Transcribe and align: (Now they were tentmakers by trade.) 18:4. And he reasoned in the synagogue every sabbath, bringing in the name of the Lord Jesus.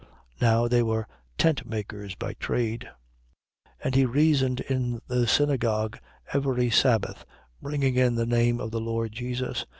(Now 0.41 0.67
they 0.67 0.81
were 0.81 1.07
tentmakers 1.37 2.15
by 2.17 2.33
trade.) 2.33 2.89
18:4. 3.65 3.71
And 3.83 3.93
he 3.93 4.05
reasoned 4.07 4.59
in 4.61 4.99
the 5.07 5.27
synagogue 5.27 5.99
every 6.33 6.71
sabbath, 6.71 7.23
bringing 7.61 7.97
in 7.97 8.15
the 8.15 8.25
name 8.25 8.59
of 8.59 8.71
the 8.71 8.81
Lord 8.81 9.11
Jesus. 9.11 9.67